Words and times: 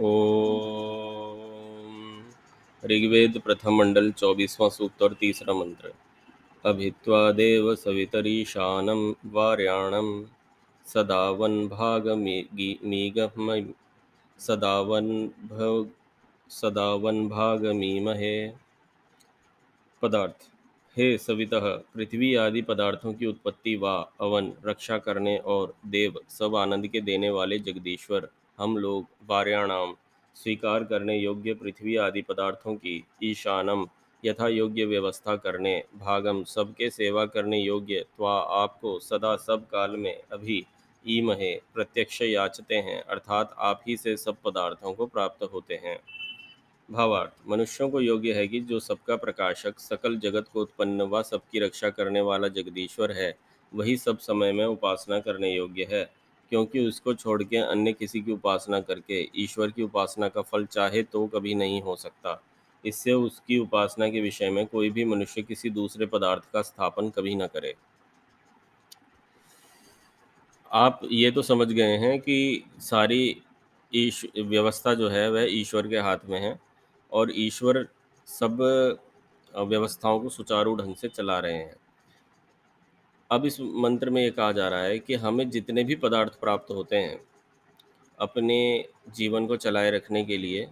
ओम। 0.00 2.24
ऋग्वेद 2.84 3.42
प्रथम 3.44 3.74
मंडल 3.74 4.12
चौबीसवां 4.12 4.70
सूक्त 4.70 5.02
और 5.02 5.14
तीसरा 5.14 5.54
मंत्र। 5.54 5.92
अभित्वा 6.66 7.32
देव 7.32 7.74
सवितरीशानं 7.74 9.14
वार्याणं 9.26 10.24
सदावन 10.86 11.68
भागमीगम 11.68 13.72
सदावन 14.38 15.28
भग 15.28 15.90
सदावन 16.48 17.28
भागमीमहे। 17.28 18.52
पदार्थ। 20.02 20.50
हे 20.98 21.18
सवितः, 21.18 21.76
पृथ्वी 21.76 22.34
आदि 22.34 22.62
पदार्थों 22.62 23.14
की 23.14 23.26
उत्पत्ति 23.26 23.76
व, 23.76 24.06
अवन, 24.20 24.52
रक्षा 24.66 24.98
करने 24.98 25.38
और 25.38 25.74
देव 25.86 26.20
सब 26.28 26.56
आनंद 26.56 26.86
के 26.86 27.00
देने 27.00 27.30
वाले 27.30 27.58
जगदीश्वर। 27.58 28.28
हम 28.58 28.76
लोग 28.76 29.06
वार्याणाम, 29.26 29.94
स्वीकार 30.34 30.84
करने 30.84 31.16
योग्य 31.18 31.54
पृथ्वी 31.54 31.96
आदि 31.96 32.22
पदार्थों 32.22 32.74
की 32.74 33.04
ईशानम 33.22 33.86
यथा 34.24 34.48
योग्य 34.48 34.84
व्यवस्था 34.84 35.36
करने 35.36 35.82
भागम, 35.96 36.44
सबके 36.44 36.90
सेवा 36.90 37.26
करने 37.26 37.58
योग्य 37.58 38.04
त्वा 38.16 38.38
आपको 38.40 38.98
सदा 38.98 39.36
सब 39.36 39.66
काल 39.66 39.96
में 39.96 40.22
अभी 40.32 40.64
ईमहे 41.08 41.60
प्रत्यक्ष 41.74 42.22
याचते 42.22 42.74
हैं, 42.74 43.02
अर्थात 43.02 43.54
आप 43.58 43.80
ही 43.88 43.96
से 43.96 44.16
सब 44.16 44.36
पदार्थों 44.44 44.92
को 44.92 45.06
प्राप्त 45.06 45.48
होते 45.52 45.74
हैं। 45.74 45.98
भावार्थ, 46.90 47.32
मनुष्यों 47.48 47.90
को 47.90 48.00
योग्य 48.00 48.32
है 48.32 48.48
कि 48.48 48.60
जो 48.60 48.80
सबका 48.80 49.16
प्रकाशक, 49.16 49.78
सकल 49.78 50.16
जगत 50.16 50.48
को 50.52 50.60
उत्पन्न 50.60 51.02
व 51.02 51.22
सबकी 51.22 51.58
रक्षा 51.58 51.90
करने 51.90 52.20
वाला 52.20 52.48
जगदीश्वर 52.48 53.12
है, 53.12 53.34
वही 53.74 53.96
सब 53.96 54.18
समय 54.18 54.52
में 54.52 54.64
उपासना 54.64 55.20
करने 55.20 55.54
योग्य 55.54 55.86
है। 55.92 56.25
क्योंकि 56.52 56.86
उसको 56.88 57.14
छोड़ 57.14 57.42
के 57.42 57.56
अन्य 57.56 57.92
किसी 57.92 58.20
की 58.20 58.32
उपासना 58.32 58.80
करके, 58.80 59.28
ईश्वर 59.36 59.70
की 59.70 59.82
उपासना 59.82 60.28
का 60.28 60.42
फल 60.42 60.66
चाहे 60.66 61.02
तो 61.02 61.26
कभी 61.26 61.54
नहीं 61.54 61.80
हो 61.82 61.96
सकता। 61.96 62.40
इससे 62.84 63.12
उसकी 63.12 63.58
उपासना 63.58 64.08
के 64.08 64.20
विषय 64.20 64.50
में 64.50 64.66
कोई 64.66 64.90
भी 64.90 65.04
मनुष्य 65.04 65.42
किसी 65.42 65.70
दूसरे 65.70 66.06
पदार्थ 66.06 66.50
का 66.52 66.62
स्थापन 66.62 67.08
कभी 67.10 67.34
न 67.34 67.46
करे। 67.46 67.74
आप 70.70 71.00
ये 71.12 71.30
तो 71.30 71.42
समझ 71.42 71.66
गए 71.68 71.96
हैं 71.98 72.18
कि 72.20 72.64
सारी 72.80 73.42
ईश, 73.92 74.24
व्यवस्था 74.36 74.94
जो 74.94 75.08
है 75.08 75.30
वह 75.30 75.46
ईश्वर 75.50 75.88
के 75.88 75.98
हाथ 75.98 76.28
में 76.28 76.40
है 76.40 76.58
और 77.12 77.32
ईश्वर 77.36 77.86
सब 78.28 78.58
व्यवस्थाओं 79.54 80.20
को 80.20 80.28
सुचारू 80.28 80.74
ढंग 80.76 80.94
से 80.96 81.08
चला 81.08 81.38
रहे 81.38 81.54
हैं। 81.54 81.74
अब 83.30 83.46
इस 83.46 83.60
मंत्र 83.60 84.10
में 84.10 84.22
ये 84.22 84.30
कहा 84.30 84.52
जा 84.52 84.68
रहा 84.68 84.82
है 84.82 84.98
कि 84.98 85.14
हमें 85.14 85.50
जितने 85.50 85.84
भी 85.84 85.94
पदार्थ 85.94 86.40
प्राप्त 86.40 86.70
होते 86.70 86.96
हैं, 86.96 87.20
अपने 88.18 88.88
जीवन 89.14 89.46
को 89.46 89.56
चलाए 89.56 89.90
रखने 89.90 90.24
के 90.24 90.36
लिए 90.36 90.68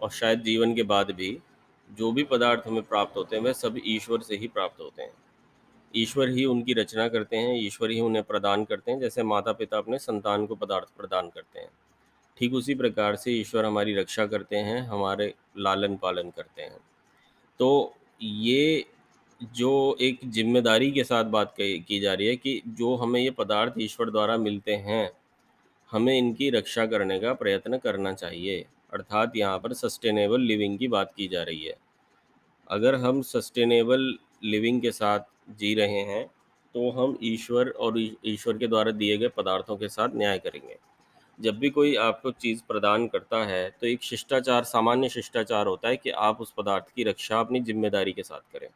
और 0.00 0.10
शायद 0.10 0.42
जीवन 0.42 0.74
के 0.74 0.82
बाद 0.82 1.10
भी 1.10 1.38
जो 1.90 2.12
भी 2.12 2.22
पदार्थ 2.22 2.66
हमें 2.66 2.82
प्राप्त 2.82 3.16
होते 3.16 3.36
हैं, 3.36 3.42
वह 3.42 3.52
सब 3.52 3.78
ईश्वर 3.86 4.20
से 4.20 4.36
ही 4.36 4.48
प्राप्त 4.48 4.80
होते 4.80 5.02
हैं। 5.02 5.12
ईश्वर 5.96 6.28
ही 6.28 6.44
उनकी 6.44 6.72
रचना 6.72 7.08
करते 7.08 7.36
हैं, 7.36 7.56
ईश्वर 7.56 7.90
ही 7.90 8.00
उन्हें 8.00 8.24
प्रदान 8.24 8.64
करते 8.64 8.92
हैं, 8.92 9.00
जैसे 9.00 9.22
माता 9.22 9.52
पिता 9.52 9.78
अपने 9.78 9.98
संतान 9.98 10.46
को 10.46 10.54
पदार्थ 10.54 10.88
प्रदान 10.96 11.28
करते 11.28 11.60
हैं। 11.60 11.70
ठीक 12.38 12.54
उसी 12.54 12.74
प्रकार 12.74 13.16
से 13.16 13.32
ईश्वर 13.32 13.64
हमारी 13.64 13.94
रक्षा 13.94 14.26
करते 14.26 14.56
हैं, 14.56 14.80
हमारे 14.80 15.34
लालन 15.58 15.96
पालन 15.96 16.30
करते 16.30 16.62
हैं। 16.62 16.78
तो 17.58 17.94
ये 18.22 18.84
जो 19.40 19.96
एक 20.00 20.20
ज़िम्मेदारी 20.26 20.90
के 20.92 21.02
साथ 21.04 21.24
बात 21.26 21.54
की 21.58 21.98
जा 22.00 22.12
रही 22.14 22.26
है 22.26 22.36
कि 22.36 22.60
जो 22.68 22.94
हमें 22.96 23.20
ये 23.20 23.30
पदार्थ 23.32 23.74
ईश्वर 23.80 24.10
द्वारा 24.10 24.36
मिलते 24.38 24.74
हैं, 24.76 25.10
हमें 25.90 26.16
इनकी 26.16 26.48
रक्षा 26.50 26.86
करने 26.86 27.18
का 27.20 27.32
प्रयत्न 27.34 27.78
करना 27.78 28.12
चाहिए। 28.14 28.64
अर्थात 28.92 29.36
यहाँ 29.36 29.58
पर 29.58 29.72
सस्टेनेबल 29.74 30.40
लिविंग 30.42 30.78
की 30.78 30.88
बात 30.88 31.12
की 31.16 31.28
जा 31.28 31.42
रही 31.42 31.64
है। 31.64 31.74
अगर 32.70 32.94
हम 32.96 33.20
सस्टेनेबल 33.24 34.12
लिविंग 34.44 34.80
के 34.82 34.90
साथ 34.92 35.20
जी 35.58 35.74
रहे 35.74 36.02
हैं 36.04 36.26
तो 36.74 36.90
हम 36.92 37.16
ईश्वर 37.24 37.68
और 37.70 37.98
ईश्वर 37.98 38.58
के 38.58 38.66
द्वारा 38.66 38.90
दिए 38.92 39.16
गए 39.18 39.28
पदार्थों 39.36 39.76
के 39.76 39.88
साथ 39.88 40.16
न्याय 40.16 40.38
करेंगे। 40.38 40.76
जब 41.38 41.58
भी 41.58 41.70
कोई 41.70 41.94
आपको 41.98 42.30
चीज़ 42.32 42.60
प्रदान 42.68 43.06
करता 43.08 43.44
है 43.46 43.68
तो 43.70 43.86
एक 43.86 44.02
शिष्टाचार, 44.02 44.64
सामान्य 44.64 45.08
शिष्टाचार 45.08 45.66
होता 45.66 45.88
है 45.88 45.96
कि 45.96 46.10
आप 46.10 46.40
उस 46.40 46.52
पदार्थ 46.56 46.94
की 46.96 47.04
रक्षा 47.04 47.40
अपनी 47.40 47.60
ज़िम्मेदारी 47.62 48.12
के 48.12 48.22
साथ 48.22 48.52
करें। 48.52 48.68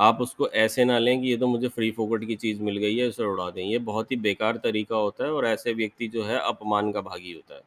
आप 0.00 0.20
उसको 0.20 0.48
ऐसे 0.48 0.84
ना 0.84 0.98
लें 0.98 1.20
कि 1.22 1.28
ये 1.28 1.36
तो 1.36 1.46
मुझे 1.46 1.68
फ्री 1.68 1.90
फोकट 1.90 2.24
की 2.26 2.36
चीज़ 2.36 2.62
मिल 2.62 2.76
गई 2.76 2.96
है 2.96 3.08
इसे 3.08 3.24
उड़ा 3.24 3.50
दें। 3.50 3.62
ये 3.64 3.78
बहुत 3.80 4.10
ही 4.12 4.16
बेकार 4.18 4.56
तरीका 4.56 4.96
होता 4.96 5.24
है 5.24 5.32
और 5.32 5.46
ऐसे 5.46 5.72
व्यक्ति 5.74 6.08
जो 6.08 6.24
है 6.24 6.38
अपमान 6.40 6.92
का 6.92 7.00
भागी 7.02 7.32
होता 7.32 7.54
है। 7.54 7.62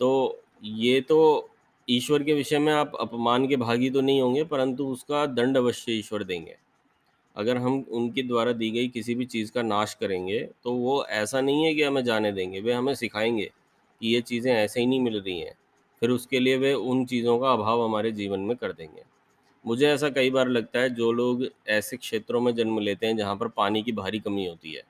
तो 0.00 0.40
ये 0.64 1.00
तो 1.00 1.48
ईश्वर 1.88 2.22
के 2.22 2.34
विषय 2.34 2.58
में 2.58 2.72
आप 2.72 2.92
अपमान 3.00 3.46
के 3.48 3.56
भागी 3.58 3.90
तो 3.90 4.00
नहीं 4.00 4.20
होंगे, 4.20 4.44
परंतु 4.44 4.86
उसका 4.88 5.24
दंड 5.28 5.56
अवश्य 5.56 5.92
ईश्वर 5.92 6.24
देंगे। 6.24 6.56
अगर 7.36 7.56
हम 7.56 7.84
उनके 7.92 8.22
द्वारा 8.22 8.52
दी 8.54 8.70
गई 8.70 8.88
किसी 8.88 9.14
भी 9.14 9.24
चीज़ 9.26 9.52
का 9.52 9.62
नाश 9.62 9.94
करेंगे 9.94 10.38
तो 10.64 10.72
वो 10.72 11.04
ऐसा 11.06 11.40
नहीं 11.40 11.64
है 11.64 11.74
कि 11.74 11.82
हमें 11.82 12.02
जाने 12.04 12.32
देंगे, 12.32 12.60
वे 12.60 12.72
हमें 12.72 12.94
सिखाएँगे 12.94 13.50
कि 14.00 14.14
ये 14.14 14.20
चीज़ें 14.22 14.52
ऐसे 14.54 14.80
ही 14.80 14.86
नहीं 14.86 15.00
मिल 15.00 15.20
रही 15.20 15.38
हैं, 15.40 15.54
फिर 16.02 16.10
उसके 16.10 16.40
लिए 16.40 16.56
वे 16.58 16.72
उन 16.74 17.04
चीज़ों 17.06 17.38
का 17.38 17.52
अभाव 17.52 17.84
हमारे 17.84 18.12
जीवन 18.12 18.40
में 18.40 18.56
कर 18.56 18.72
देंगे। 18.72 19.02
मुझे 19.64 19.86
ऐसा 19.88 20.08
कई 20.10 20.30
बार 20.30 20.48
लगता 20.48 20.80
है, 20.80 20.90
जो 20.90 21.12
लोग 21.12 21.46
ऐसे 21.68 21.96
क्षेत्रों 21.96 22.40
में 22.40 22.54
जन्म 22.54 22.78
लेते 22.78 23.06
हैं, 23.06 23.16
जहाँ 23.16 23.36
पर 23.36 23.48
पानी 23.48 23.82
की 23.82 23.92
भारी 23.92 24.18
कमी 24.18 24.46
होती 24.46 24.72
है, 24.72 24.82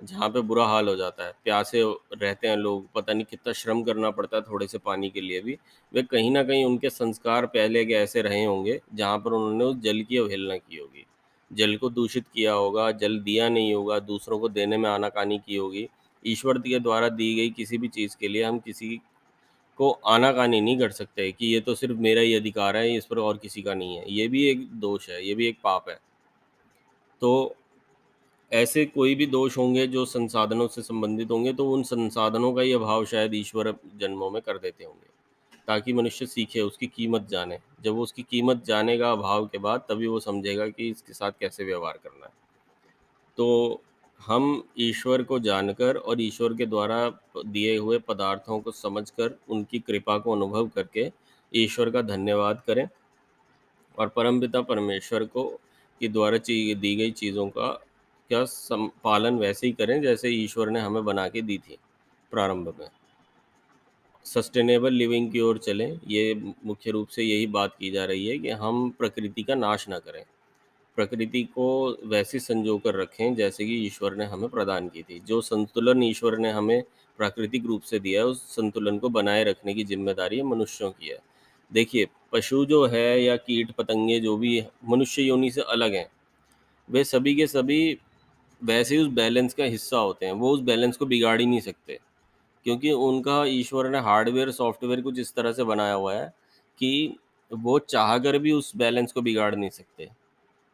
जहाँ 0.00 0.28
पे 0.28 0.40
बुरा 0.40 0.66
हाल 0.66 0.88
हो 0.88 0.96
जाता 0.96 1.26
है, 1.26 1.32
प्यासे 1.44 1.82
रहते 2.14 2.48
हैं 2.48 2.56
लोग, 2.56 2.86
पता 2.94 3.12
नहीं 3.12 3.24
कितना 3.24 3.52
श्रम 3.52 3.82
करना 3.82 4.10
पड़ता 4.10 4.36
है 4.36 4.42
थोड़े 4.42 4.66
से 4.66 4.78
पानी 4.78 5.10
के 5.10 5.20
लिए 5.20 5.40
भी, 5.40 5.56
वे 5.92 6.02
कहीं 6.02 6.30
ना 6.30 6.42
कहीं 6.42 6.64
उनके 6.64 6.90
संस्कार 6.90 7.46
पहले 7.46 7.84
के 7.84 7.92
ऐसे 7.92 8.22
रहे 8.22 8.44
होंगे, 8.44 8.80
जहाँ 8.94 9.18
पर 9.18 9.32
उन्होंने 9.32 9.64
उस 9.64 9.76
जल 9.76 10.02
की 10.02 10.16
अवहेलना 10.16 10.56
की 10.56 10.76
होगी। 10.76 11.06
जल 11.52 11.76
को 11.76 11.90
दूषित 11.90 12.24
किया 12.34 12.52
होगा, 12.52 12.90
जल 12.92 13.18
दिया 13.20 13.48
नहीं 13.48 13.74
होगा, 13.74 13.98
दूसरों 13.98 14.38
को 14.38 14.48
देने 14.48 14.76
में 14.76 14.90
आनाकानी 14.90 15.38
की 15.38 15.56
होगी। 15.56 15.88
ईश्वर 16.26 16.58
के 16.58 16.78
द्वारा 16.78 17.08
दी 17.08 17.34
गई 17.34 17.50
किसी 17.50 17.78
भी 17.78 17.88
चीज़ 17.88 18.16
के 18.20 18.28
लिए 18.28 18.42
हम 18.44 18.58
किसी 18.58 19.00
को 19.78 19.90
आनाकानी 20.06 20.60
नहीं 20.60 20.78
कर 20.78 20.90
सकते 20.90 21.30
कि 21.32 21.46
ये 21.46 21.60
तो 21.60 21.74
सिर्फ़ 21.74 21.96
मेरा 21.98 22.20
ही 22.20 22.34
अधिकार 22.34 22.76
है, 22.76 22.96
इस 22.96 23.04
पर 23.04 23.18
और 23.18 23.36
किसी 23.36 23.62
का 23.62 23.74
नहीं 23.74 23.96
है। 23.96 24.04
ये 24.08 24.26
भी 24.28 24.44
एक 24.44 24.66
दोष 24.80 25.08
है, 25.10 25.26
ये 25.26 25.34
भी 25.34 25.46
एक 25.46 25.58
पाप 25.64 25.88
है। 25.88 25.98
तो 27.22 27.54
ऐसे 28.52 28.84
कोई 28.86 29.14
भी 29.14 29.26
दोष 29.26 29.56
होंगे 29.58 29.86
जो 29.86 30.04
संसाधनों 30.06 30.66
से 30.68 30.82
संबंधित 30.82 31.30
होंगे 31.30 31.52
तो 31.52 31.70
उन 31.70 31.82
संसाधनों 31.82 32.52
का 32.52 32.62
ही 32.62 32.72
अभाव 32.72 33.04
शायद 33.04 33.34
ईश्वर 33.34 33.74
जन्मों 33.96 34.30
में 34.30 34.40
कर 34.42 34.58
देते 34.58 34.84
होंगे, 34.84 35.06
ताकि 35.68 35.92
मनुष्य 35.92 36.26
सीखे, 36.26 36.60
उसकी 36.60 36.86
कीमत 36.86 37.28
जाने। 37.28 37.58
जब 37.82 37.94
वो 37.94 38.02
उसकी 38.02 38.22
कीमत 38.22 38.64
जानेगा 38.64 39.10
अभाव 39.12 39.46
के 39.46 39.58
बाद, 39.58 39.80
तभी 39.80 40.06
वो 40.06 40.20
समझेगा 40.20 40.68
कि 40.68 40.88
इसके 40.88 41.12
साथ 41.12 41.32
कैसे 41.40 41.64
व्यवहार 41.64 41.98
करना 42.04 42.26
है। 42.26 42.32
तो 43.38 43.82
हम 44.20 44.62
ईश्वर 44.78 45.22
को 45.22 45.38
जानकर 45.38 45.96
और 45.96 46.20
ईश्वर 46.20 46.54
के 46.54 46.66
द्वारा 46.66 47.08
दिए 47.46 47.76
हुए 47.76 47.98
पदार्थों 47.98 48.60
को 48.60 48.70
समझकर, 48.70 49.38
उनकी 49.48 49.78
कृपा 49.78 50.18
को 50.18 50.32
अनुभव 50.32 50.68
करके 50.68 51.10
ईश्वर 51.52 51.90
का 51.90 52.02
धन्यवाद 52.02 52.62
करें 52.66 52.88
और 53.98 54.08
परमपिता 54.08 54.60
परमेश्वर 54.62 55.24
को, 55.24 55.44
के 56.00 56.08
द्वारा 56.08 56.38
दी 56.38 56.94
गई 56.96 57.10
चीज़ों 57.10 57.48
का, 57.48 57.68
क्या 58.30 58.44
सम, 58.44 58.90
पालन 59.04 59.38
वैसे 59.38 59.66
ही 59.66 59.72
करें 59.72 60.00
जैसे 60.02 60.28
ईश्वर 60.28 60.70
ने 60.70 60.80
हमें 60.80 61.04
बना 61.04 61.28
के 61.28 61.42
दी 61.42 61.58
थी 61.58 61.78
प्रारंभ 62.32 62.74
में। 62.80 62.88
सस्टेनेबल 64.26 64.92
लिविंग 64.92 65.30
की 65.32 65.40
ओर 65.40 65.58
चलें, 65.58 66.00
ये 66.08 66.34
मुख्य 66.64 66.90
रूप 66.90 67.08
से 67.08 67.22
यही 67.22 67.46
बात 67.46 67.76
की 67.78 67.90
जा 67.90 68.04
रही 68.04 68.26
है 68.26 68.38
कि 68.38 68.50
हम 68.50 68.90
प्रकृति 68.90 69.42
का 69.42 69.54
नाश 69.54 69.88
ना 69.88 69.98
करें। 69.98 70.24
प्रकृति 70.98 71.42
को 71.42 71.66
वैसे 72.06 72.38
संजो 72.38 72.78
कर 72.78 72.94
रखें 72.94 73.34
जैसे 73.34 73.64
कि 73.66 73.74
ईश्वर 73.86 74.14
ने 74.16 74.24
हमें 74.24 74.48
प्रदान 74.48 74.88
की 74.88 75.02
थी। 75.02 75.20
जो 75.20 75.40
संतुलन 75.40 76.02
ईश्वर 76.02 76.38
ने 76.38 76.50
हमें 76.50 76.82
प्राकृतिक 77.18 77.66
रूप 77.66 77.82
से 77.82 77.98
दिया 77.98 78.20
है, 78.20 78.26
उस 78.26 78.42
संतुलन 78.56 78.98
को 78.98 79.08
बनाए 79.08 79.44
रखने 79.44 79.74
की 79.74 79.84
ज़िम्मेदारी 79.84 80.42
मनुष्यों 80.42 80.90
की 80.90 81.08
है। 81.08 81.18
देखिए, 81.72 82.06
पशु 82.32 82.64
जो 82.64 82.86
है 82.86 83.22
या 83.22 83.36
कीट, 83.36 83.70
पतंगे 83.70 84.20
जो 84.20 84.36
भी 84.36 84.64
मनुष्य 84.88 85.22
योनि 85.22 85.50
से 85.50 85.60
अलग 85.60 85.94
हैं। 85.94 86.06
वे 86.90 87.04
सभी 87.04 87.34
के 87.34 87.46
सभी 87.46 87.98
वैसे 88.64 88.96
ही 88.96 89.02
उस 89.02 89.08
बैलेंस 89.08 89.54
का 89.54 89.64
हिस्सा 89.64 89.96
होते 89.96 90.26
हैं, 90.26 90.32
वो 90.32 90.50
उस 90.50 90.60
बैलेंस 90.60 90.96
को 90.96 91.06
बिगाड़ 91.06 91.40
ही 91.40 91.46
नहीं 91.46 91.60
सकते। 91.60 91.98
क्योंकि 92.64 92.92
उनका 92.92 93.44
ईश्वर 93.44 93.90
ने 93.90 93.98
हार्डवेयर, 93.98 94.50
सॉफ्टवेयर 94.50 95.00
कुछ 95.00 95.18
इस 95.18 95.34
तरह 95.34 95.52
से 95.52 95.64
बनाया 95.64 95.92
हुआ 95.92 96.14
है 96.14 96.34
कि 96.78 97.16
वो 97.52 97.78
चाह 97.78 98.18
कर 98.18 98.38
भी 98.38 98.52
उस 98.52 98.76
बैलेंस 98.76 99.12
को 99.12 99.22
बिगाड़ 99.22 99.54
नहीं 99.54 99.70
सकते। 99.70 100.08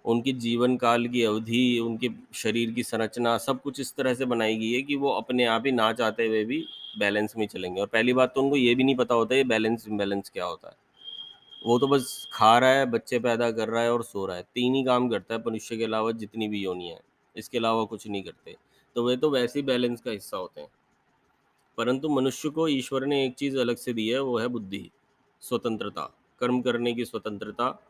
उनकी 0.05 0.33
जीवन 0.33 0.77
काल 0.77 1.07
की 1.09 1.23
अवधि 1.23 1.79
उनके 1.79 2.09
शरीर 2.35 2.71
की 2.71 2.83
संरचना 2.83 3.39
सब 3.39 3.63
कुछ 3.63 3.81
इस 3.81 3.95
तरह 3.97 4.15
से 4.15 4.25
बनाई 4.25 4.57
गई 4.57 4.73
है 4.73 4.83
कि 4.83 4.97
वो 4.97 5.11
अपने 5.11 5.45
आप 5.45 5.63
ही 5.67 5.73
ना 5.73 5.93
चाहते 5.93 6.27
हुए 6.27 6.45
भी 6.45 6.65
बैलेंस 6.99 7.37
में 7.37 7.47
चलेंगे। 7.47 7.81
और 7.81 7.87
पहली 7.87 8.13
बात 8.13 8.35
तो 8.35 8.43
उनको 8.43 8.57
ये 8.57 8.75
भी 8.75 8.85
नहीं 8.85 8.95
पता 8.95 9.15
होता 9.15 9.35
है 9.35 9.45
बैलेंस 9.45 9.89
इम्बैलेंस 9.89 10.31
क्या 10.31 10.45
होता 10.45 10.69
है। 10.69 10.77
वो 11.67 11.79
तो 11.79 11.89
बस 11.89 12.29
खा 12.33 12.59
रहा 12.59 12.71
है 12.71 12.87
बच्चे 12.87 13.19
पैदा 13.19 13.51
कर 13.51 13.69
रहा 13.69 13.83
है 13.83 13.93
और 13.93 14.03
सो 14.05 14.27
रहा 14.27 14.37
है। 14.37 14.43
तीन 14.55 14.75
ही 14.75 14.85
काम 14.85 15.09
करता 15.09 15.35
है 15.35 15.43
मनुष्य 15.47 15.77
के 15.77 15.85
अलावा 15.85 16.13
जितनी 16.13 16.49
भी 16.49 16.61
योनियाँ 16.61 16.97
हैं 16.97 17.03
इसके 17.37 17.59
अलावा 17.59 17.85
कुछ 17.85 18.09
नहीं 18.09 18.23
करते। 18.23 18.57
तो 18.95 19.07
वे 19.07 19.17
तो 19.17 19.31
वैसे 19.31 19.59
ही 19.59 19.67
बैलेंस 19.67 20.01
का 20.01 20.11
हिस्सा 20.11 20.37
होते 20.37 20.61
हैं। 20.61 20.69
परंतु 21.79 22.09
मनुष्य 22.09 22.49
को 22.49 22.69
ईश्वर 22.69 23.07
ने 23.07 23.25
एक 23.27 23.35
चीज़ 23.35 23.59
अलग 23.59 23.77
से 23.77 23.93
दी 23.93 24.09
है, 24.09 24.21
वो 24.21 24.39
है 24.39 24.49
बुद्धि, 24.49 24.91
स्वतंत्रता, 25.41 26.03
कर्म 26.41 26.61
करने 26.63 26.93
की 26.93 27.05
स्वतंत्रता। 27.05 27.83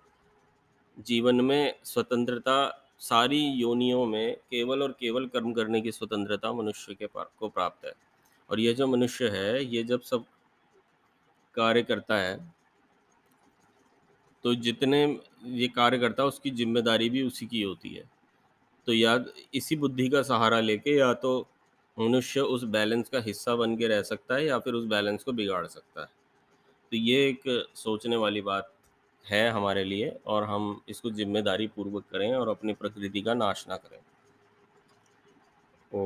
जीवन 0.97 1.41
में 1.41 1.75
स्वतंत्रता 1.85 2.57
सारी 3.01 3.41
योनियों 3.41 4.05
में 4.07 4.35
केवल 4.51 4.83
और 4.83 4.93
केवल 4.93 5.27
कर्म 5.27 5.53
करने 5.53 5.81
की 5.81 5.93
स्वतंत्रता 5.93 6.53
मनुष्य 6.53 6.95
के 6.95 7.07
पा 7.07 7.23
को 7.39 7.49
प्राप्त 7.49 7.87
है। 7.87 7.93
और 8.51 8.61
यह 8.61 8.75
जो 8.75 8.87
मनुष्य 8.87 9.29
है, 9.29 9.65
ये 9.65 9.83
जब 9.83 10.01
सब 10.03 10.25
कार्य 11.55 11.83
करता 11.83 12.17
है 12.17 12.37
तो 14.45 14.55
जितने 14.55 15.05
ये 15.45 15.69
कार्य 15.69 15.99
करता 15.99 16.23
है, 16.23 16.29
उसकी 16.29 16.51
ज़िम्मेदारी 16.51 17.09
भी 17.11 17.23
उसी 17.23 17.47
की 17.47 17.63
होती 17.63 17.89
है। 17.89 18.03
तो 18.87 18.93
या 18.93 19.19
इसी 19.55 19.77
बुद्धि 19.77 20.09
का 20.09 20.23
सहारा 20.23 20.61
लेके 20.61 20.97
या 20.99 21.13
तो 21.15 21.39
मनुष्य 21.97 22.41
उस 22.41 22.65
बैलेंस 22.67 23.09
का 23.09 23.21
हिस्सा 23.21 23.55
बन 23.57 23.77
के 23.77 23.89
रह 23.89 24.03
सकता 24.03 24.35
है 24.35 24.47
या 24.47 24.59
फिर 24.59 24.75
उस 24.75 24.87
बैलेंस 24.87 25.23
को 25.25 25.33
बिगाड़ 25.33 25.67
सकता 25.67 26.01
है। 26.01 26.07
तो 26.93 26.97
ये 26.97 27.29
एक 27.29 27.43
सोचने 27.77 28.17
वाली 28.17 28.41
बात 28.43 28.73
है 29.27 29.49
हमारे 29.51 29.85
लिए 29.85 30.09
और 30.27 30.45
हम 30.45 30.81
इसको 30.89 31.11
ज़िम्मेदारी 31.11 31.67
पूर्वक 31.67 32.05
करें 32.13 32.33
और 32.35 32.49
अपनी 32.49 32.73
प्रकृति 32.73 33.21
का 33.21 33.35
नाश 33.35 33.65
ना 33.69 33.77
करें। 33.77 33.99
ओ 35.93 36.05